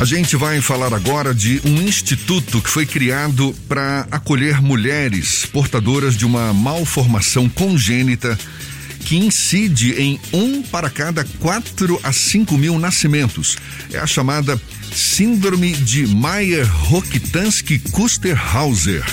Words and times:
A 0.00 0.04
gente 0.04 0.36
vai 0.36 0.60
falar 0.60 0.92
agora 0.92 1.32
de 1.32 1.62
um 1.64 1.80
instituto 1.80 2.60
que 2.60 2.68
foi 2.68 2.84
criado 2.84 3.54
para 3.68 4.08
acolher 4.10 4.60
mulheres 4.60 5.46
portadoras 5.46 6.16
de 6.16 6.26
uma 6.26 6.52
malformação 6.52 7.48
congênita 7.48 8.36
que 9.04 9.16
incide 9.16 9.92
em 9.92 10.18
um 10.32 10.62
para 10.62 10.90
cada 10.90 11.24
quatro 11.38 12.00
a 12.02 12.12
cinco 12.12 12.58
mil 12.58 12.76
nascimentos. 12.78 13.56
É 13.92 13.98
a 13.98 14.06
chamada 14.06 14.60
Síndrome 14.92 15.72
de 15.72 16.08
Mayer-Rokitansky-Kusterhauser 16.08 19.04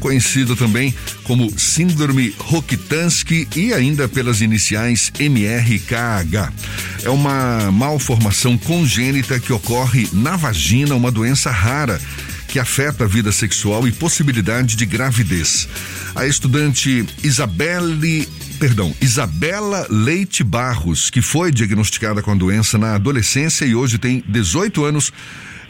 conhecido 0.00 0.56
também 0.56 0.92
como 1.22 1.56
Síndrome 1.58 2.34
Rokitansky 2.38 3.46
e 3.54 3.72
ainda 3.72 4.08
pelas 4.08 4.40
iniciais 4.40 5.12
MRKH. 5.20 6.52
É 7.04 7.10
uma 7.10 7.70
malformação 7.70 8.58
congênita 8.58 9.38
que 9.38 9.52
ocorre 9.52 10.08
na 10.12 10.34
vagina, 10.36 10.94
uma 10.96 11.12
doença 11.12 11.50
rara 11.50 12.00
que 12.48 12.58
afeta 12.58 13.04
a 13.04 13.06
vida 13.06 13.30
sexual 13.30 13.86
e 13.86 13.92
possibilidade 13.92 14.74
de 14.74 14.84
gravidez. 14.84 15.68
A 16.16 16.26
estudante 16.26 17.06
Isabelle 17.22 18.26
perdão, 18.58 18.94
Isabela 19.00 19.86
Leite 19.88 20.44
Barros, 20.44 21.08
que 21.08 21.22
foi 21.22 21.50
diagnosticada 21.50 22.22
com 22.22 22.32
a 22.32 22.34
doença 22.34 22.76
na 22.76 22.94
adolescência 22.94 23.64
e 23.64 23.74
hoje 23.74 23.96
tem 23.96 24.22
18 24.28 24.84
anos, 24.84 25.10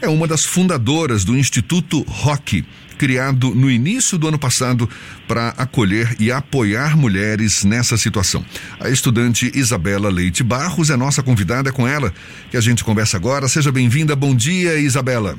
é 0.01 0.09
uma 0.09 0.27
das 0.27 0.45
fundadoras 0.45 1.25
do 1.25 1.37
Instituto 1.37 2.03
Rock, 2.09 2.65
criado 2.97 3.55
no 3.55 3.71
início 3.71 4.19
do 4.19 4.29
ano 4.29 4.39
passado 4.39 4.89
para 5.27 5.49
acolher 5.51 6.17
e 6.19 6.31
apoiar 6.31 6.97
mulheres 6.97 7.65
nessa 7.65 7.97
situação. 7.97 8.45
A 8.79 8.89
estudante 8.89 9.51
Isabela 9.55 10.11
Leite 10.11 10.43
Barros 10.43 10.91
é 10.91 10.97
nossa 10.97 11.23
convidada, 11.23 11.69
é 11.69 11.73
com 11.73 11.87
ela 11.87 12.13
que 12.51 12.57
a 12.57 12.61
gente 12.61 12.85
conversa 12.85 13.17
agora. 13.17 13.49
Seja 13.49 13.71
bem-vinda. 13.71 14.15
Bom 14.17 14.35
dia, 14.35 14.79
Isabela. 14.79 15.37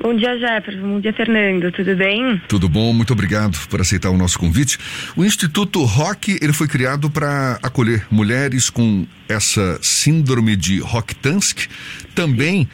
Bom 0.00 0.14
dia, 0.14 0.38
Jefferson. 0.38 0.82
Bom 0.82 1.00
dia, 1.00 1.12
Fernando. 1.12 1.72
Tudo 1.72 1.96
bem? 1.96 2.42
Tudo 2.48 2.68
bom. 2.68 2.92
Muito 2.92 3.12
obrigado 3.12 3.58
por 3.68 3.80
aceitar 3.80 4.10
o 4.10 4.18
nosso 4.18 4.38
convite. 4.38 4.78
O 5.16 5.24
Instituto 5.24 5.82
Rock 5.84 6.38
ele 6.42 6.52
foi 6.52 6.68
criado 6.68 7.08
para 7.08 7.58
acolher 7.62 8.06
mulheres 8.10 8.68
com 8.68 9.06
essa 9.28 9.78
síndrome 9.80 10.56
de 10.56 10.78
Rokitansky, 10.80 11.68
também 12.14 12.68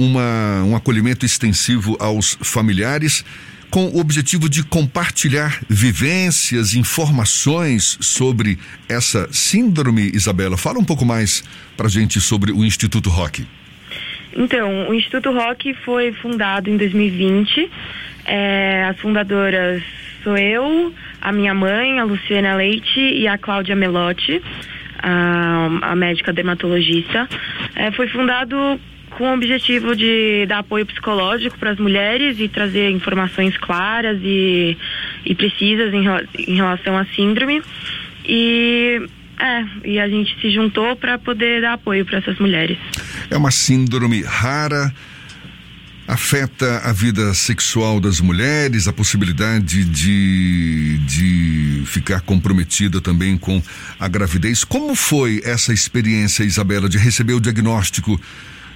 uma, 0.00 0.64
um 0.64 0.74
acolhimento 0.74 1.26
extensivo 1.26 1.94
aos 2.00 2.38
familiares 2.40 3.22
com 3.70 3.84
o 3.84 4.00
objetivo 4.00 4.48
de 4.48 4.64
compartilhar 4.64 5.60
vivências, 5.68 6.74
informações 6.74 7.98
sobre 8.00 8.58
essa 8.88 9.28
síndrome, 9.30 10.10
Isabela. 10.12 10.56
Fala 10.56 10.78
um 10.78 10.84
pouco 10.84 11.04
mais 11.04 11.44
para 11.76 11.86
gente 11.88 12.20
sobre 12.20 12.50
o 12.50 12.64
Instituto 12.64 13.10
Rock. 13.10 13.46
Então, 14.34 14.88
o 14.88 14.94
Instituto 14.94 15.30
Rock 15.32 15.74
foi 15.84 16.12
fundado 16.12 16.70
em 16.70 16.76
2020. 16.76 17.70
É, 18.24 18.84
as 18.90 18.98
fundadoras 18.98 19.82
sou 20.24 20.36
eu, 20.36 20.92
a 21.20 21.30
minha 21.30 21.54
mãe, 21.54 21.98
a 21.98 22.04
Luciana 22.04 22.54
Leite 22.54 23.00
e 23.00 23.28
a 23.28 23.38
Cláudia 23.38 23.76
Melotti, 23.76 24.42
a, 24.98 25.68
a 25.82 25.96
médica 25.96 26.32
dermatologista. 26.32 27.28
É, 27.76 27.90
foi 27.92 28.08
fundado 28.08 28.80
com 29.20 29.30
o 29.30 29.34
objetivo 29.34 29.94
de 29.94 30.46
dar 30.46 30.60
apoio 30.60 30.86
psicológico 30.86 31.58
para 31.58 31.72
as 31.72 31.78
mulheres 31.78 32.40
e 32.40 32.48
trazer 32.48 32.88
informações 32.88 33.54
claras 33.58 34.18
e, 34.22 34.78
e 35.26 35.34
precisas 35.34 35.92
em, 35.92 36.06
em 36.50 36.54
relação 36.56 36.96
à 36.96 37.04
síndrome. 37.04 37.62
E 38.24 39.06
é, 39.38 39.64
e 39.84 39.98
a 40.00 40.08
gente 40.08 40.40
se 40.40 40.50
juntou 40.50 40.96
para 40.96 41.18
poder 41.18 41.60
dar 41.60 41.74
apoio 41.74 42.06
para 42.06 42.16
essas 42.16 42.38
mulheres. 42.38 42.78
É 43.30 43.36
uma 43.36 43.50
síndrome 43.50 44.22
rara, 44.22 44.90
afeta 46.08 46.78
a 46.78 46.92
vida 46.92 47.34
sexual 47.34 48.00
das 48.00 48.22
mulheres, 48.22 48.88
a 48.88 48.92
possibilidade 48.92 49.84
de, 49.84 50.96
de 50.96 51.82
ficar 51.84 52.22
comprometida 52.22 53.02
também 53.02 53.36
com 53.36 53.62
a 53.98 54.08
gravidez. 54.08 54.64
Como 54.64 54.94
foi 54.94 55.42
essa 55.44 55.74
experiência, 55.74 56.42
Isabela, 56.42 56.88
de 56.88 56.96
receber 56.96 57.34
o 57.34 57.40
diagnóstico 57.40 58.18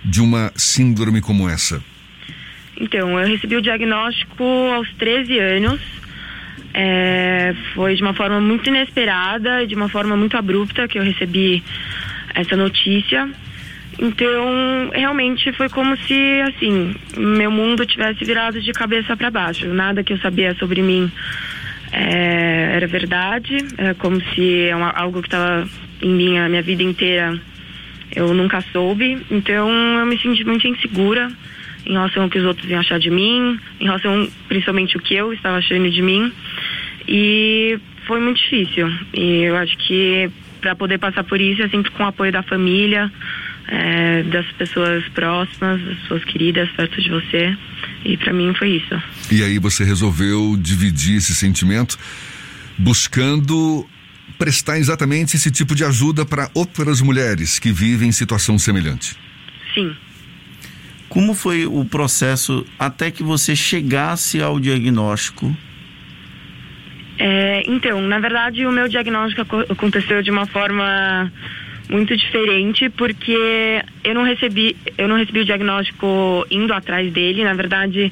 de 0.05 0.21
uma 0.21 0.53
síndrome 0.55 1.21
como 1.21 1.49
essa? 1.49 1.83
Então, 2.81 3.19
eu 3.19 3.27
recebi 3.27 3.57
o 3.57 3.63
diagnóstico 3.63 4.45
aos 4.75 4.93
13 4.95 5.39
anos. 5.39 5.81
É, 6.77 7.55
foi 7.75 7.95
de 7.95 8.03
uma 8.03 8.15
forma 8.15 8.41
muito 8.41 8.69
inesperada 8.69 9.65
de 9.65 9.77
uma 9.77 9.89
forma 9.89 10.17
muito 10.17 10.37
abrupta 10.37 10.89
que 10.89 10.99
eu 10.99 11.05
recebi 11.05 11.63
essa 12.35 12.57
notícia. 12.57 13.31
Então, 13.97 14.91
realmente 14.93 15.53
foi 15.53 15.69
como 15.69 15.97
se, 15.99 16.41
assim, 16.49 16.97
meu 17.17 17.51
mundo 17.51 17.87
tivesse 17.87 18.25
virado 18.25 18.61
de 18.61 18.73
cabeça 18.73 19.17
para 19.17 19.31
baixo. 19.31 19.69
Nada 19.69 20.03
que 20.03 20.13
eu 20.13 20.19
sabia 20.19 20.53
sobre 20.57 20.83
mim 20.83 21.11
é, 21.93 22.73
era 22.75 22.87
verdade. 22.89 23.57
É 23.79 23.95
como 23.95 24.21
se 24.35 24.63
é 24.63 24.73
algo 24.73 25.23
que 25.23 25.29
estava 25.29 25.69
em 26.03 26.11
mim 26.11 26.39
a 26.39 26.49
minha 26.49 26.63
vida 26.63 26.83
inteira 26.83 27.41
eu 28.15 28.33
nunca 28.35 28.61
soube, 28.73 29.19
então 29.31 29.69
eu 29.99 30.07
me 30.07 30.19
senti 30.19 30.45
muito 30.45 30.67
insegura 30.67 31.31
em 31.87 31.93
relação 31.93 32.25
ao 32.25 32.31
que 32.31 32.39
os 32.39 32.45
outros 32.45 32.69
iam 32.69 32.81
achar 32.81 32.99
de 32.99 33.11
mim, 33.11 33.59
em 33.81 33.85
relação 33.85 34.29
principalmente 34.49 34.97
o 34.97 35.01
que 35.01 35.15
eu 35.15 35.33
estava 35.33 35.59
achando 35.59 35.91
de 35.91 36.03
mim. 36.03 36.33
E 37.07 37.79
foi 38.07 38.21
muito 38.21 38.39
difícil. 38.39 38.91
E 39.13 39.43
eu 39.43 39.57
acho 39.57 39.77
que 39.79 40.31
para 40.61 40.75
poder 40.75 40.99
passar 40.99 41.25
por 41.25 41.41
isso 41.41 41.63
é 41.63 41.69
sempre 41.69 41.91
com 41.91 42.03
o 42.03 42.07
apoio 42.07 42.33
da 42.33 42.43
família, 42.43 43.13
é, 43.69 44.23
das 44.23 44.47
pessoas 44.53 45.05
próximas, 45.09 45.81
das 45.83 45.99
pessoas 45.99 46.25
queridas 46.25 46.71
perto 46.71 47.01
de 47.01 47.11
você. 47.11 47.57
E 48.05 48.17
para 48.17 48.33
mim 48.33 48.55
foi 48.55 48.77
isso. 48.77 49.03
E 49.31 49.43
aí 49.43 49.59
você 49.59 49.85
resolveu 49.85 50.57
dividir 50.59 51.17
esse 51.17 51.35
sentimento 51.35 51.99
buscando 52.79 53.87
prestar 54.39 54.79
exatamente 54.79 55.37
esse 55.37 55.51
tipo 55.51 55.75
de 55.75 55.85
ajuda 55.85 56.25
para 56.25 56.51
outras 56.55 57.01
mulheres 57.01 57.59
que 57.59 57.73
vivem 57.73 58.09
em 58.09 58.13
situação 58.13 58.59
semelhante. 58.59 59.17
Sim. 59.75 59.95
Como 61.09 61.35
foi 61.35 61.67
o 61.67 61.85
processo 61.85 62.67
até 62.79 63.11
que 63.11 63.23
você 63.23 63.55
chegasse 63.55 64.43
ao 64.43 64.59
diagnóstico? 64.59 65.57
É, 67.19 67.63
então, 67.67 68.01
na 68.03 68.19
verdade, 68.19 68.67
o 68.67 68.73
meu 68.73 68.89
diagnóstico 68.89 69.43
aconteceu 69.71 70.23
de 70.23 70.31
uma 70.31 70.47
forma 70.47 71.31
muito 71.89 72.17
diferente 72.17 72.89
porque 72.89 73.83
eu 74.03 74.15
não 74.15 74.23
recebi 74.25 74.75
eu 74.97 75.07
não 75.07 75.17
recebi 75.17 75.41
o 75.41 75.45
diagnóstico 75.45 76.47
indo 76.51 76.73
atrás 76.73 77.13
dele 77.13 77.45
na 77.45 77.53
verdade 77.53 78.11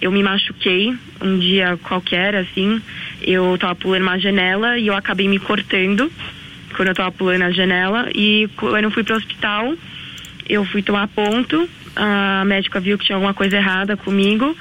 eu 0.00 0.12
me 0.12 0.22
machuquei 0.22 0.94
um 1.22 1.38
dia 1.38 1.78
qualquer 1.82 2.34
assim 2.36 2.82
eu 3.26 3.56
tava 3.58 3.74
pulando 3.74 4.02
uma 4.02 4.18
janela 4.18 4.78
e 4.78 4.86
eu 4.86 4.94
acabei 4.94 5.28
me 5.28 5.38
cortando 5.38 6.10
quando 6.76 6.88
eu 6.88 6.94
tava 6.94 7.12
pulando 7.12 7.42
a 7.42 7.50
janela 7.50 8.08
e 8.14 8.48
quando 8.56 8.84
eu 8.84 8.90
fui 8.90 9.02
para 9.02 9.14
o 9.14 9.16
hospital 9.16 9.74
eu 10.48 10.64
fui 10.64 10.82
tomar 10.82 11.08
ponto 11.08 11.68
a 11.96 12.44
médica 12.44 12.80
viu 12.80 12.98
que 12.98 13.06
tinha 13.06 13.16
alguma 13.16 13.34
coisa 13.34 13.56
errada 13.56 13.96
comigo 13.96 14.56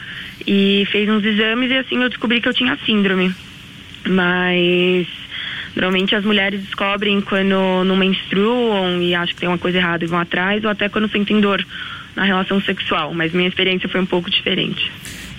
e 0.45 0.87
fez 0.91 1.09
uns 1.09 1.23
exames 1.23 1.71
e 1.71 1.77
assim 1.77 2.01
eu 2.01 2.09
descobri 2.09 2.39
que 2.39 2.47
eu 2.47 2.53
tinha 2.53 2.77
síndrome 2.85 3.33
mas 4.07 5.07
Normalmente 5.75 6.15
as 6.15 6.23
mulheres 6.23 6.61
descobrem 6.61 7.19
quando 7.21 7.83
não 7.83 7.95
menstruam 7.95 9.01
e 9.01 9.15
acham 9.15 9.33
que 9.33 9.41
tem 9.41 9.49
uma 9.49 9.57
coisa 9.57 9.79
errada 9.79 10.03
e 10.03 10.07
vão 10.07 10.19
atrás, 10.19 10.63
ou 10.63 10.69
até 10.69 10.87
quando 10.87 11.09
sentem 11.09 11.41
dor 11.41 11.65
na 12.15 12.23
relação 12.23 12.61
sexual. 12.61 13.13
Mas 13.13 13.33
minha 13.33 13.47
experiência 13.47 13.89
foi 13.89 13.99
um 13.99 14.05
pouco 14.05 14.29
diferente. 14.29 14.91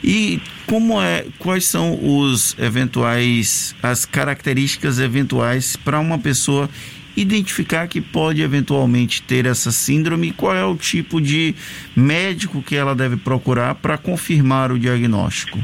E 0.06 0.38
como 0.66 1.00
é, 1.00 1.25
quais 1.38 1.65
são 1.65 1.98
os 1.98 2.54
eventuais, 2.59 3.75
as 3.82 4.04
características 4.04 4.98
eventuais 5.00 5.76
para 5.76 5.98
uma 5.98 6.19
pessoa 6.19 6.69
identificar 7.16 7.88
que 7.88 8.03
pode 8.03 8.42
eventualmente 8.42 9.22
ter 9.22 9.47
essa 9.47 9.72
síndrome? 9.72 10.31
Qual 10.31 10.54
é 10.54 10.62
o 10.62 10.76
tipo 10.76 11.22
de 11.22 11.54
médico 11.97 12.62
que 12.62 12.76
ela 12.76 12.94
deve 12.94 13.16
procurar 13.16 13.77
para 13.77 13.97
confirmar 13.97 14.71
o 14.71 14.78
diagnóstico? 14.78 15.59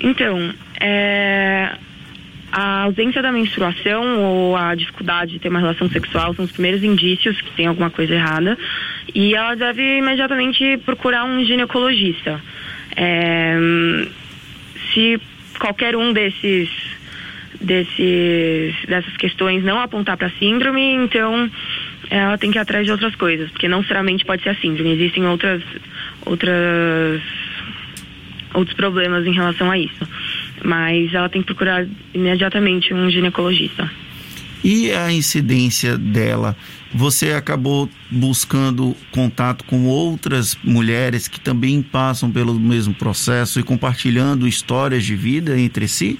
Então, 0.00 0.52
é, 0.80 1.76
a 2.50 2.82
ausência 2.82 3.22
da 3.22 3.30
menstruação 3.30 4.18
ou 4.20 4.56
a 4.56 4.74
dificuldade 4.74 5.34
de 5.34 5.38
ter 5.38 5.48
uma 5.48 5.60
relação 5.60 5.88
sexual 5.88 6.34
são 6.34 6.44
os 6.44 6.50
primeiros 6.50 6.82
indícios 6.82 7.40
que 7.40 7.52
tem 7.52 7.66
alguma 7.66 7.88
coisa 7.88 8.14
errada. 8.14 8.58
E 9.14 9.32
ela 9.32 9.54
deve 9.54 9.98
imediatamente 9.98 10.76
procurar 10.84 11.24
um 11.24 11.44
ginecologista. 11.44 12.40
É, 12.96 13.56
se 14.92 15.20
qualquer 15.58 15.96
um 15.96 16.12
desses, 16.12 16.68
desses 17.60 18.74
dessas 18.86 19.16
questões 19.16 19.64
não 19.64 19.80
apontar 19.80 20.16
para 20.16 20.30
síndrome, 20.38 20.94
então 20.94 21.50
ela 22.10 22.36
tem 22.36 22.50
que 22.50 22.58
ir 22.58 22.60
atrás 22.60 22.84
de 22.84 22.92
outras 22.92 23.14
coisas, 23.14 23.50
porque 23.50 23.68
não 23.68 23.78
necessariamente 23.78 24.24
pode 24.24 24.42
ser 24.42 24.50
a 24.50 24.54
síndrome, 24.56 24.92
existem 24.92 25.26
outras 25.26 25.62
outras 26.26 27.22
outros 28.54 28.76
problemas 28.76 29.26
em 29.26 29.32
relação 29.32 29.70
a 29.70 29.78
isso 29.78 30.06
mas 30.64 31.12
ela 31.12 31.28
tem 31.28 31.42
que 31.42 31.46
procurar 31.46 31.86
imediatamente 32.14 32.94
um 32.94 33.10
ginecologista. 33.10 33.90
E 34.64 34.92
a 34.92 35.10
incidência 35.10 35.98
dela, 35.98 36.56
você 36.94 37.32
acabou 37.32 37.88
buscando 38.10 38.94
contato 39.10 39.64
com 39.64 39.86
outras 39.86 40.56
mulheres 40.62 41.26
que 41.26 41.40
também 41.40 41.82
passam 41.82 42.30
pelo 42.30 42.54
mesmo 42.54 42.94
processo 42.94 43.58
e 43.58 43.62
compartilhando 43.62 44.46
histórias 44.46 45.04
de 45.04 45.16
vida 45.16 45.58
entre 45.58 45.88
si? 45.88 46.18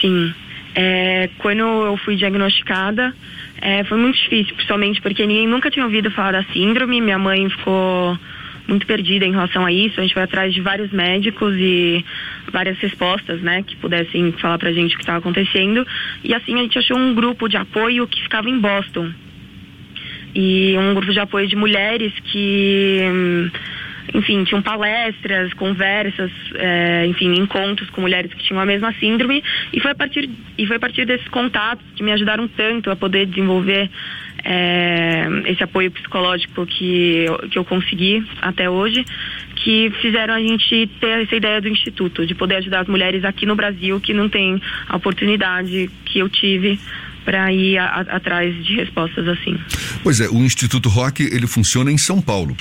Sim. 0.00 0.32
É, 0.76 1.30
quando 1.38 1.60
eu 1.60 1.96
fui 2.04 2.16
diagnosticada, 2.16 3.14
é, 3.60 3.84
foi 3.84 3.98
muito 3.98 4.16
difícil, 4.16 4.54
principalmente 4.54 5.00
porque 5.00 5.26
ninguém 5.26 5.46
nunca 5.46 5.70
tinha 5.70 5.84
ouvido 5.84 6.10
falar 6.10 6.32
da 6.32 6.44
síndrome. 6.52 7.00
Minha 7.00 7.18
mãe 7.18 7.48
ficou 7.48 8.18
muito 8.66 8.86
perdida 8.86 9.24
em 9.24 9.32
relação 9.32 9.64
a 9.64 9.72
isso. 9.72 9.98
A 9.98 10.02
gente 10.02 10.14
foi 10.14 10.22
atrás 10.22 10.52
de 10.52 10.60
vários 10.60 10.90
médicos 10.90 11.54
e 11.56 12.04
várias 12.50 12.78
respostas, 12.78 13.40
né, 13.40 13.62
que 13.62 13.76
pudessem 13.76 14.32
falar 14.32 14.58
pra 14.58 14.72
gente 14.72 14.94
o 14.94 14.96
que 14.96 15.02
estava 15.02 15.18
acontecendo. 15.18 15.86
E 16.22 16.34
assim 16.34 16.54
a 16.58 16.62
gente 16.62 16.78
achou 16.78 16.96
um 16.96 17.14
grupo 17.14 17.48
de 17.48 17.56
apoio 17.56 18.06
que 18.06 18.22
ficava 18.22 18.48
em 18.48 18.58
Boston. 18.58 19.10
E 20.34 20.74
um 20.78 20.94
grupo 20.94 21.12
de 21.12 21.20
apoio 21.20 21.46
de 21.46 21.54
mulheres 21.54 22.12
que 22.24 23.00
enfim, 24.12 24.44
tinham 24.44 24.60
palestras, 24.60 25.52
conversas, 25.54 26.30
é, 26.54 27.06
enfim, 27.06 27.34
encontros 27.34 27.88
com 27.90 28.00
mulheres 28.00 28.32
que 28.34 28.42
tinham 28.42 28.60
a 28.60 28.66
mesma 28.66 28.92
síndrome 28.94 29.42
e 29.72 29.80
foi 29.80 29.92
a 29.92 29.94
partir 29.94 30.28
e 30.58 30.66
foi 30.66 30.76
a 30.76 30.80
partir 30.80 31.06
desses 31.06 31.26
contatos 31.28 31.84
que 31.96 32.02
me 32.02 32.12
ajudaram 32.12 32.46
tanto 32.48 32.90
a 32.90 32.96
poder 32.96 33.26
desenvolver 33.26 33.88
é, 34.44 35.26
esse 35.46 35.62
apoio 35.62 35.90
psicológico 35.90 36.66
que, 36.66 37.26
que 37.50 37.58
eu 37.58 37.64
consegui 37.64 38.24
até 38.42 38.68
hoje, 38.68 39.04
que 39.56 39.90
fizeram 40.02 40.34
a 40.34 40.40
gente 40.40 40.88
ter 41.00 41.22
essa 41.22 41.34
ideia 41.34 41.60
do 41.60 41.68
instituto 41.68 42.26
de 42.26 42.34
poder 42.34 42.56
ajudar 42.56 42.80
as 42.80 42.88
mulheres 42.88 43.24
aqui 43.24 43.46
no 43.46 43.56
Brasil 43.56 43.98
que 44.00 44.12
não 44.12 44.28
tem 44.28 44.60
a 44.88 44.96
oportunidade 44.96 45.90
que 46.04 46.18
eu 46.18 46.28
tive 46.28 46.78
para 47.24 47.50
ir 47.52 47.78
a, 47.78 47.86
a, 47.86 48.00
atrás 48.16 48.54
de 48.64 48.74
respostas 48.74 49.26
assim. 49.26 49.58
Pois 50.02 50.20
é, 50.20 50.28
o 50.28 50.36
Instituto 50.36 50.88
Rock 50.88 51.22
ele 51.22 51.46
funciona 51.46 51.90
em 51.90 51.96
São 51.96 52.20
Paulo. 52.20 52.54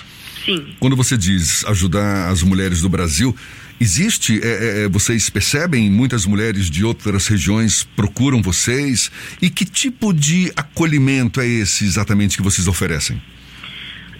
Sim. 0.45 0.65
Quando 0.79 0.95
você 0.95 1.17
diz 1.17 1.65
ajudar 1.65 2.29
as 2.29 2.43
mulheres 2.43 2.81
do 2.81 2.89
Brasil, 2.89 3.35
existe, 3.83 4.39
é, 4.41 4.47
é, 4.47 4.83
é, 4.85 4.89
vocês 4.89 5.29
percebem, 5.29 5.89
muitas 5.91 6.25
mulheres 6.25 6.69
de 6.69 6.83
outras 6.83 7.27
regiões 7.27 7.83
procuram 7.83 8.41
vocês? 8.41 9.11
E 9.41 9.49
que 9.49 9.65
tipo 9.65 10.13
de 10.13 10.51
acolhimento 10.55 11.39
é 11.39 11.47
esse 11.47 11.83
exatamente 11.83 12.37
que 12.37 12.43
vocês 12.43 12.67
oferecem? 12.67 13.21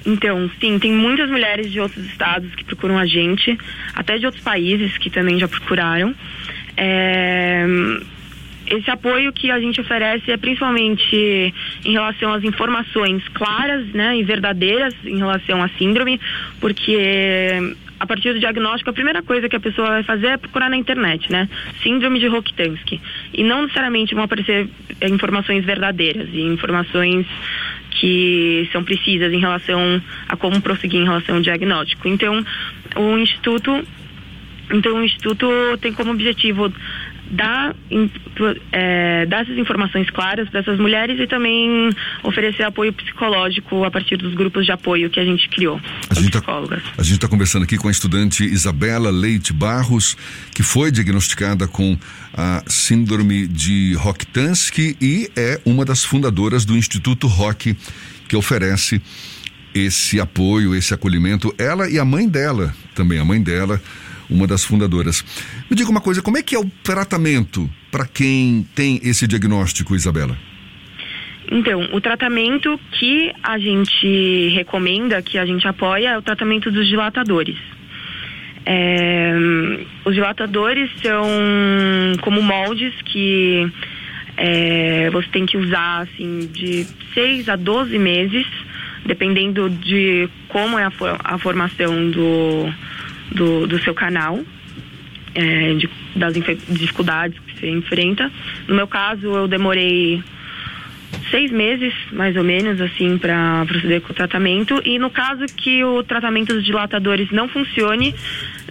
Então, 0.06 0.52
sim, 0.60 0.78
tem 0.78 0.92
muitas 0.92 1.30
mulheres 1.30 1.72
de 1.72 1.80
outros 1.80 2.06
estados 2.06 2.54
que 2.56 2.66
procuram 2.66 3.00
a 3.00 3.06
gente, 3.06 3.58
até 3.96 4.18
de 4.18 4.26
outros 4.26 4.44
países 4.44 4.98
que 4.98 5.10
também 5.10 5.40
já 5.40 5.48
procuraram. 5.48 6.14
É, 6.76 7.66
esse 8.68 8.90
apoio 8.90 9.32
que 9.32 9.50
a 9.50 9.60
gente 9.60 9.80
oferece 9.80 10.30
é 10.32 10.38
principalmente 10.38 11.54
em 11.86 11.92
relação 11.92 12.34
às 12.34 12.44
informações 12.44 13.24
claras 13.34 13.86
né, 13.94 14.18
e 14.18 14.24
verdadeiras 14.24 14.94
em 15.06 15.18
relação 15.18 15.62
à 15.62 15.70
síndrome, 15.70 16.20
porque 16.60 17.76
a 18.04 18.06
partir 18.06 18.34
do 18.34 18.40
diagnóstico, 18.40 18.90
a 18.90 18.94
primeira 18.94 19.22
coisa 19.22 19.48
que 19.48 19.56
a 19.56 19.60
pessoa 19.62 19.88
vai 19.88 20.04
fazer 20.04 20.28
é 20.28 20.38
procurar 20.38 20.70
na 20.70 20.76
internet, 20.76 21.32
né? 21.32 21.48
Síndrome 21.82 22.20
de 22.20 22.28
Rokitansky. 22.28 23.00
E 23.34 23.44
não 23.46 23.62
necessariamente 23.62 24.14
vão 24.14 24.26
aparecer 24.26 24.68
informações 25.02 25.64
verdadeiras 25.64 26.28
e 26.34 26.42
informações 26.42 27.26
que 27.92 28.68
são 28.74 28.84
precisas 28.84 29.32
em 29.32 29.40
relação 29.40 30.02
a 30.28 30.36
como 30.36 30.62
prosseguir 30.62 31.00
em 31.00 31.06
relação 31.06 31.36
ao 31.36 31.42
diagnóstico. 31.42 32.06
Então, 32.10 32.46
o 32.98 33.18
Instituto 33.18 33.72
então, 34.72 34.98
o 34.98 35.04
Instituto 35.04 35.48
tem 35.80 35.94
como 35.94 36.12
objetivo 36.12 36.74
dar, 37.34 37.76
é, 38.72 39.26
dar 39.26 39.42
essas 39.42 39.58
informações 39.58 40.10
claras 40.10 40.48
para 40.50 40.60
essas 40.60 40.80
mulheres 40.80 41.20
e 41.20 41.28
também 41.28 41.90
oferecer 42.24 42.64
apoio 42.64 42.94
psicológico 42.94 43.84
a 43.84 43.92
partir 43.92 44.18
dos 44.18 44.34
grupos 44.36 44.66
de 44.66 44.72
apoio 44.72 45.10
que 45.10 45.20
a 45.20 45.26
gente 45.26 45.50
criou. 45.50 45.82
A 46.10 46.14
gente 46.14 47.14
está 47.14 47.28
tá 47.28 47.28
conversando 47.28 47.64
aqui 47.64 47.78
com 47.78 47.88
a 47.88 47.92
estudante 47.92 48.44
Isabela 48.44 49.10
Leite 49.10 49.52
Barros, 49.52 50.16
que 50.54 50.62
foi 50.62 50.92
diagnosticada 50.92 51.68
com 51.68 51.98
a 52.36 52.64
síndrome 52.68 53.48
de 53.48 53.94
Rokitansky 53.96 54.96
e 55.02 55.30
é 55.36 55.60
uma 55.66 55.84
das 55.84 56.04
fundadoras 56.04 56.66
do 56.66 56.76
Instituto 56.76 57.28
Rock, 57.28 57.76
que 58.28 58.36
oferece 58.36 59.02
esse 59.74 60.20
apoio, 60.20 60.76
esse 60.76 60.94
acolhimento. 60.94 61.54
Ela 61.58 61.90
e 61.90 61.98
a 61.98 62.06
mãe 62.06 62.30
dela, 62.30 62.74
também 62.94 63.18
a 63.18 63.26
mãe 63.26 63.42
dela, 63.42 63.82
uma 64.30 64.48
das 64.48 64.64
fundadoras. 64.64 65.24
Me 65.70 65.76
diga 65.76 65.90
uma 65.90 66.02
coisa, 66.02 66.22
como 66.22 66.38
é 66.38 66.44
que 66.44 66.56
é 66.56 66.60
o 66.60 66.70
tratamento 66.84 67.70
para 67.92 68.06
quem 68.06 68.66
tem 68.76 69.00
esse 69.04 69.28
diagnóstico, 69.28 69.96
Isabela? 69.96 70.38
Então, 71.52 71.90
o 71.94 72.02
tratamento 72.02 72.80
que 72.92 73.32
a 73.44 73.60
gente 73.60 74.50
recomenda, 74.56 75.22
que 75.22 75.38
a 75.38 75.46
gente 75.46 75.68
apoia, 75.68 76.10
é 76.10 76.18
o 76.18 76.22
tratamento 76.22 76.72
dos 76.72 76.88
dilatadores. 76.88 77.58
É, 78.66 79.34
os 80.06 80.14
dilatadores 80.14 80.90
são 81.02 81.28
como 82.22 82.42
moldes 82.42 82.94
que 83.04 83.70
é, 84.38 85.10
você 85.12 85.28
tem 85.30 85.46
que 85.46 85.58
usar 85.58 86.04
assim, 86.04 86.50
de 86.52 86.88
6 87.14 87.50
a 87.50 87.56
12 87.56 87.98
meses, 88.00 88.48
dependendo 89.06 89.70
de 89.70 90.30
como 90.48 90.80
é 90.80 90.86
a, 90.86 90.92
a 91.24 91.38
formação 91.38 92.10
do, 92.10 92.74
do, 93.34 93.68
do 93.68 93.80
seu 93.80 93.94
canal, 93.94 94.40
é, 95.36 95.74
de, 95.74 95.90
das 96.16 96.34
dificuldades 96.34 97.38
que 97.40 97.60
você 97.60 97.70
enfrenta. 97.70 98.32
No 98.68 98.76
meu 98.76 98.88
caso, 98.88 99.26
eu 99.26 99.48
demorei 99.48 100.24
seis 101.30 101.52
meses, 101.52 101.94
mais 102.12 102.36
ou 102.36 102.44
menos, 102.44 102.80
assim, 102.82 103.18
para 103.18 103.66
proceder 103.66 104.02
com 104.02 104.12
o 104.12 104.16
tratamento. 104.16 104.82
E 104.86 105.00
no 105.00 105.10
caso 105.10 105.46
que 105.56 105.84
o 105.84 106.04
tratamento 106.04 106.54
dos 106.54 106.64
dilatadores 106.64 107.32
não 107.32 107.48
funcione, 107.48 108.14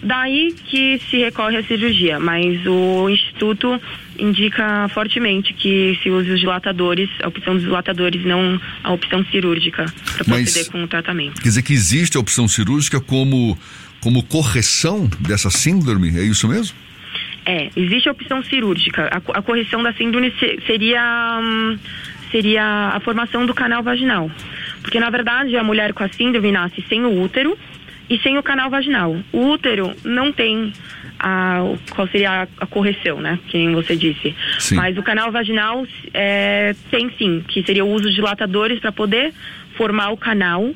daí 0.03 0.55
que 0.67 0.99
se 1.11 1.19
recorre 1.19 1.57
à 1.57 1.63
cirurgia. 1.63 2.19
Mas 2.19 2.65
o 2.67 3.09
Instituto 3.09 3.81
indica 4.23 4.89
fortemente 4.89 5.53
que 5.53 5.99
se 6.03 6.11
use 6.11 6.31
os 6.31 6.41
dilatadores, 6.41 7.11
a 7.23 7.29
opção 7.29 7.55
dos 7.55 7.65
dilatadores, 7.65 8.25
não 8.25 8.61
a 8.83 8.93
opção 8.93 9.25
cirúrgica, 9.27 9.87
para 10.15 10.25
proceder 10.25 10.71
com 10.71 10.85
o 10.85 10.89
tratamento. 10.89 11.41
Quer 11.41 11.49
dizer 11.49 11.63
que 11.63 11.73
existe 11.73 12.17
a 12.17 12.21
opção 12.21 12.47
cirúrgica 12.47 13.01
como 13.01 13.59
como 14.01 14.21
correção 14.25 15.09
dessa 15.21 15.49
síndrome, 15.49 16.09
é 16.19 16.23
isso 16.23 16.49
mesmo? 16.49 16.77
É, 17.47 17.71
existe 17.77 18.09
a 18.09 18.13
opção 18.13 18.43
cirúrgica. 18.43 19.09
A, 19.09 19.39
a 19.39 19.43
correção 19.43 19.81
da 19.81 19.93
síndrome 19.93 20.33
seria, 20.67 21.41
hum, 21.41 21.79
seria 22.31 22.65
a 22.95 23.01
formação 23.01 23.47
do 23.47 23.55
canal 23.55 23.83
vaginal. 23.83 24.29
Porque, 24.81 24.99
na 24.99 25.09
verdade, 25.09 25.57
a 25.57 25.63
mulher 25.63 25.93
com 25.93 26.03
a 26.03 26.09
síndrome 26.09 26.51
nasce 26.51 26.85
sem 26.89 27.05
o 27.05 27.23
útero 27.23 27.57
e 28.13 28.19
sem 28.19 28.37
o 28.37 28.43
canal 28.43 28.69
vaginal. 28.69 29.17
O 29.33 29.53
útero 29.53 29.91
não 30.05 30.31
tem 30.31 30.71
a, 31.19 31.63
qual 31.93 32.07
seria 32.09 32.47
a, 32.59 32.67
correção, 32.67 33.23
né? 33.23 33.39
Que 33.49 33.71
você 33.71 33.97
disse. 33.97 34.37
Sim. 34.59 34.75
Mas 34.75 34.99
o 34.99 35.03
canal 35.03 35.33
vaginal 35.33 35.87
é, 36.13 36.77
tem 36.91 37.11
sim, 37.17 37.43
que 37.49 37.63
seria 37.63 37.83
o 37.83 37.91
uso 37.91 38.11
de 38.11 38.17
dilatadores 38.17 38.79
para 38.81 38.93
poder 38.93 39.33
formar 39.79 40.11
o 40.11 40.17
canal 40.19 40.75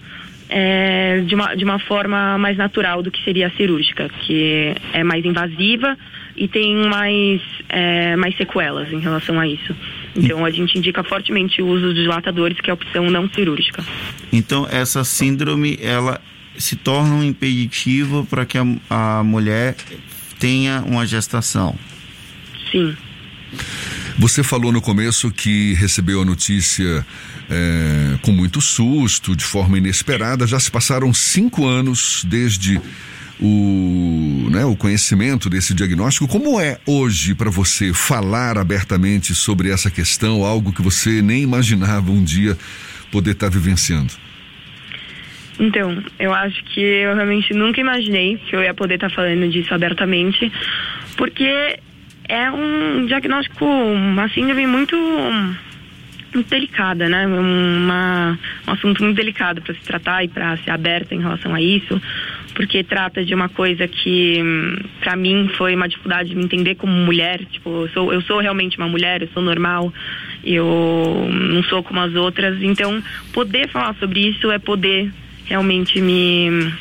é, 0.49 1.21
de, 1.27 1.35
uma, 1.35 1.55
de 1.55 1.63
uma 1.63 1.79
forma 1.79 2.39
mais 2.39 2.57
natural 2.57 3.03
do 3.03 3.11
que 3.11 3.23
seria 3.23 3.49
a 3.49 3.51
cirúrgica, 3.51 4.09
que 4.09 4.75
é 4.95 5.05
mais 5.05 5.23
invasiva 5.23 5.95
e 6.35 6.49
tem 6.49 6.75
mais, 6.89 7.43
é, 7.69 8.17
mais 8.17 8.35
sequelas 8.39 8.91
em 8.91 8.99
relação 8.99 9.39
a 9.39 9.47
isso. 9.47 9.77
Então 10.17 10.43
a 10.43 10.51
gente 10.51 10.79
indica 10.79 11.05
fortemente 11.05 11.61
o 11.61 11.67
uso 11.67 11.93
de 11.93 12.01
dilatadores, 12.01 12.59
que 12.63 12.71
é 12.71 12.73
a 12.73 12.75
opção 12.75 13.11
não 13.11 13.29
cirúrgica. 13.29 13.85
Então 14.33 14.67
essa 14.71 15.05
síndrome 15.05 15.79
ela 15.83 16.19
se 16.59 16.77
torna 16.77 17.15
um 17.15 17.25
impeditivo 17.25 18.25
para 18.25 18.45
que 18.47 18.59
a, 18.59 18.65
a 18.91 19.23
mulher 19.23 19.77
tenha 20.39 20.83
uma 20.83 21.07
gestação. 21.07 21.75
Sim. 22.71 22.97
Você 24.19 24.43
falou 24.43 24.73
no 24.73 24.81
começo 24.81 25.31
que 25.31 25.75
recebeu 25.75 26.23
a 26.23 26.25
notícia 26.25 27.07
é, 27.51 28.19
com 28.23 28.33
muito 28.33 28.61
susto, 28.61 29.37
de 29.37 29.45
forma 29.45 29.79
inesperada. 29.79 30.47
Já 30.47 30.59
se 30.59 30.71
passaram 30.71 31.13
cinco 31.13 31.67
anos 31.67 32.25
desde 32.27 32.81
o, 33.41 34.49
né, 34.51 34.65
o 34.65 34.75
conhecimento 34.75 35.51
desse 35.51 35.75
diagnóstico. 35.75 36.27
Como 36.27 36.61
é 36.61 36.79
hoje 36.87 37.35
para 37.35 37.51
você 37.51 37.93
falar 37.93 38.59
abertamente 38.59 39.35
sobre 39.35 39.71
essa 39.71 39.91
questão, 39.91 40.45
algo 40.45 40.73
que 40.73 40.83
você 40.83 41.21
nem 41.21 41.43
imaginava 41.43 42.11
um 42.11 42.25
dia 42.25 42.57
poder 43.13 43.33
estar 43.33 43.51
tá 43.51 43.53
vivenciando? 43.53 44.26
Então, 45.59 46.03
eu 46.19 46.35
acho 46.35 46.63
que 46.65 46.81
eu 46.81 47.15
realmente 47.15 47.55
nunca 47.55 47.81
imaginei 47.81 48.37
que 48.37 48.55
eu 48.55 48.63
ia 48.63 48.75
poder 48.75 48.95
estar 48.95 49.09
tá 49.09 49.15
falando 49.15 49.49
disso 49.49 49.73
abertamente, 49.73 50.53
porque 51.17 51.79
é 52.29 52.51
um 52.51 53.07
diagnóstico, 53.07 53.65
uma 53.65 54.29
síndrome 54.29 54.67
muito, 54.67 54.97
muito 56.35 56.51
delicada, 56.51 57.09
né? 57.09 57.27
Uma, 57.27 58.39
um 58.67 58.71
assunto 58.73 59.03
muito 59.03 59.17
delicado 59.17 59.63
para 59.63 59.75
se 59.75 59.81
tratar 59.81 60.25
e 60.25 60.29
para 60.29 60.57
ser 60.59 60.73
aberta 60.73 61.15
em 61.15 61.21
relação 61.21 61.55
a 61.55 61.61
isso, 61.61 62.01
porque 62.55 62.85
trata 62.85 63.25
de 63.25 63.35
uma 63.35 63.49
coisa 63.49 63.89
que, 63.89 64.43
para 65.01 65.17
mim, 65.17 65.49
foi 65.57 65.75
uma 65.75 65.89
dificuldade 65.89 66.31
de 66.31 66.35
me 66.35 66.45
entender 66.45 66.75
como 66.75 66.93
mulher. 66.93 67.45
Tipo, 67.47 67.71
eu 67.85 67.89
sou, 67.89 68.13
eu 68.13 68.21
sou 68.23 68.41
realmente 68.41 68.77
uma 68.77 68.89
mulher, 68.89 69.23
eu 69.23 69.29
sou 69.29 69.43
normal 69.43 69.93
Eu 70.45 71.29
não 71.31 71.63
sou 71.65 71.83
como 71.83 72.01
as 72.01 72.15
outras, 72.15 72.61
então 72.61 73.03
poder 73.33 73.69
falar 73.69 73.95
sobre 73.95 74.29
isso 74.29 74.51
é 74.51 74.59
poder 74.59 75.11
realmente 75.47 76.01
me 76.01 76.73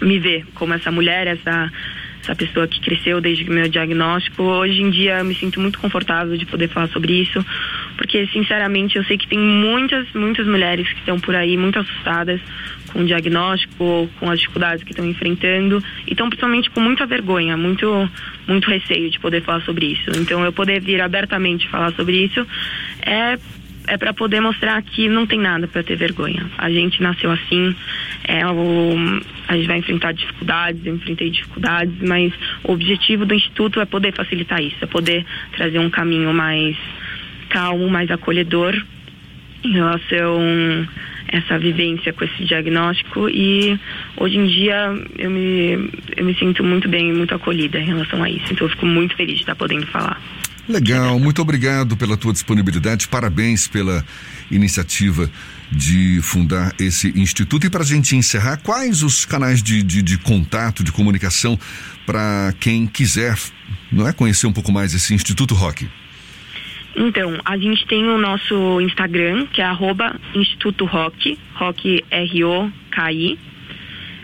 me 0.00 0.18
ver 0.18 0.46
como 0.54 0.72
essa 0.72 0.90
mulher, 0.90 1.26
essa 1.26 1.70
essa 2.22 2.34
pessoa 2.34 2.68
que 2.68 2.80
cresceu 2.80 3.20
desde 3.20 3.48
o 3.48 3.52
meu 3.52 3.68
diagnóstico. 3.68 4.42
Hoje 4.42 4.82
em 4.82 4.90
dia 4.90 5.18
eu 5.18 5.24
me 5.24 5.34
sinto 5.34 5.60
muito 5.60 5.78
confortável 5.78 6.36
de 6.36 6.46
poder 6.46 6.68
falar 6.68 6.88
sobre 6.88 7.14
isso, 7.14 7.44
porque 7.96 8.26
sinceramente 8.28 8.96
eu 8.96 9.04
sei 9.04 9.16
que 9.16 9.26
tem 9.26 9.38
muitas, 9.38 10.06
muitas 10.12 10.46
mulheres 10.46 10.86
que 10.88 10.98
estão 10.98 11.18
por 11.18 11.34
aí 11.34 11.56
muito 11.56 11.78
assustadas 11.78 12.40
com 12.92 13.00
o 13.00 13.06
diagnóstico, 13.06 14.10
com 14.18 14.30
as 14.30 14.40
dificuldades 14.40 14.84
que 14.84 14.90
estão 14.90 15.06
enfrentando 15.06 15.82
e 16.06 16.10
estão 16.10 16.28
principalmente 16.28 16.70
com 16.70 16.80
muita 16.80 17.06
vergonha, 17.06 17.56
muito, 17.56 18.08
muito 18.46 18.68
receio 18.68 19.10
de 19.10 19.18
poder 19.18 19.42
falar 19.42 19.62
sobre 19.62 19.86
isso. 19.86 20.10
Então 20.16 20.44
eu 20.44 20.52
poder 20.52 20.80
vir 20.80 21.00
abertamente 21.00 21.68
falar 21.68 21.92
sobre 21.92 22.24
isso 22.24 22.46
é 23.02 23.38
é 23.90 23.98
para 23.98 24.14
poder 24.14 24.40
mostrar 24.40 24.80
que 24.82 25.08
não 25.08 25.26
tem 25.26 25.40
nada 25.40 25.66
para 25.66 25.82
ter 25.82 25.96
vergonha. 25.96 26.46
A 26.56 26.70
gente 26.70 27.02
nasceu 27.02 27.28
assim, 27.32 27.74
é 28.22 28.46
o, 28.46 28.94
a 29.48 29.56
gente 29.56 29.66
vai 29.66 29.78
enfrentar 29.78 30.12
dificuldades, 30.12 30.86
eu 30.86 30.94
enfrentei 30.94 31.28
dificuldades, 31.28 31.94
mas 32.00 32.32
o 32.62 32.72
objetivo 32.72 33.26
do 33.26 33.34
Instituto 33.34 33.80
é 33.80 33.84
poder 33.84 34.14
facilitar 34.14 34.62
isso, 34.62 34.76
é 34.80 34.86
poder 34.86 35.26
trazer 35.56 35.80
um 35.80 35.90
caminho 35.90 36.32
mais 36.32 36.76
calmo, 37.48 37.90
mais 37.90 38.08
acolhedor 38.12 38.80
em 39.64 39.72
relação 39.72 40.38
a 41.28 41.36
essa 41.36 41.58
vivência 41.58 42.12
com 42.12 42.24
esse 42.24 42.44
diagnóstico 42.44 43.28
e 43.28 43.78
hoje 44.16 44.36
em 44.36 44.46
dia 44.46 44.94
eu 45.18 45.30
me, 45.30 45.90
eu 46.16 46.24
me 46.24 46.34
sinto 46.36 46.62
muito 46.62 46.88
bem, 46.88 47.12
muito 47.12 47.34
acolhida 47.34 47.80
em 47.80 47.86
relação 47.86 48.22
a 48.22 48.30
isso. 48.30 48.52
Então 48.52 48.66
eu 48.66 48.70
fico 48.70 48.86
muito 48.86 49.16
feliz 49.16 49.34
de 49.34 49.42
estar 49.42 49.56
podendo 49.56 49.86
falar. 49.88 50.20
Legal, 50.70 51.18
muito 51.18 51.42
obrigado 51.42 51.96
pela 51.96 52.16
tua 52.16 52.32
disponibilidade, 52.32 53.08
parabéns 53.08 53.66
pela 53.66 54.04
iniciativa 54.52 55.28
de 55.68 56.20
fundar 56.22 56.72
esse 56.78 57.08
instituto. 57.18 57.66
E 57.66 57.70
para 57.70 57.82
a 57.82 57.84
gente 57.84 58.14
encerrar, 58.14 58.56
quais 58.58 59.02
os 59.02 59.24
canais 59.24 59.60
de, 59.64 59.82
de, 59.82 60.00
de 60.00 60.16
contato, 60.16 60.84
de 60.84 60.92
comunicação 60.92 61.58
para 62.06 62.54
quem 62.60 62.86
quiser 62.86 63.36
não 63.90 64.06
é, 64.06 64.12
conhecer 64.12 64.46
um 64.46 64.52
pouco 64.52 64.70
mais 64.70 64.94
esse 64.94 65.12
Instituto 65.12 65.56
Rock? 65.56 65.88
Então, 66.94 67.40
a 67.44 67.58
gente 67.58 67.84
tem 67.88 68.04
o 68.04 68.16
nosso 68.16 68.80
Instagram, 68.80 69.46
que 69.52 69.60
é 69.60 69.64
arroba 69.64 70.20
Instituto 70.36 70.84
Rock, 70.84 71.36
Rock 71.54 72.04
R-O-K-I. 72.08 73.38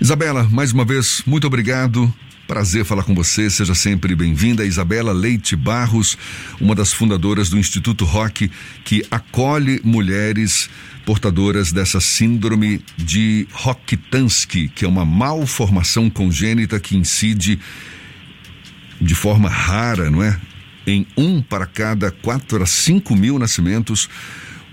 Isabela, 0.00 0.48
mais 0.50 0.72
uma 0.72 0.84
vez, 0.84 1.22
muito 1.26 1.46
obrigado. 1.46 2.10
Prazer 2.46 2.84
falar 2.84 3.04
com 3.04 3.14
você, 3.14 3.48
seja 3.48 3.74
sempre 3.74 4.14
bem-vinda. 4.14 4.66
Isabela 4.66 5.12
Leite 5.12 5.56
Barros, 5.56 6.18
uma 6.60 6.74
das 6.74 6.92
fundadoras 6.92 7.48
do 7.48 7.56
Instituto 7.56 8.04
Rock, 8.04 8.50
que 8.84 9.02
acolhe 9.10 9.80
mulheres 9.82 10.68
portadoras 11.06 11.72
dessa 11.72 12.00
síndrome 12.00 12.82
de 12.98 13.48
Rokitansky, 13.50 14.68
que 14.68 14.84
é 14.84 14.88
uma 14.88 15.06
malformação 15.06 16.10
congênita 16.10 16.78
que 16.78 16.94
incide 16.94 17.58
de 19.00 19.14
forma 19.14 19.48
rara, 19.48 20.10
não 20.10 20.22
é? 20.22 20.38
Em 20.86 21.06
um 21.16 21.40
para 21.40 21.64
cada 21.64 22.10
quatro 22.10 22.62
a 22.62 22.66
cinco 22.66 23.16
mil 23.16 23.38
nascimentos, 23.38 24.06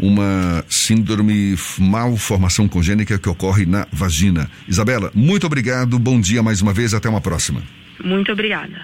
uma 0.01 0.65
síndrome 0.67 1.55
malformação 1.77 2.67
congênica 2.67 3.17
que 3.19 3.29
ocorre 3.29 3.65
na 3.65 3.87
vagina. 3.91 4.49
Isabela, 4.67 5.11
muito 5.13 5.45
obrigado, 5.45 5.97
bom 5.99 6.19
dia 6.19 6.41
mais 6.41 6.61
uma 6.61 6.73
vez, 6.73 6.93
até 6.93 7.07
uma 7.07 7.21
próxima. 7.21 7.61
Muito 8.03 8.31
obrigada. 8.31 8.81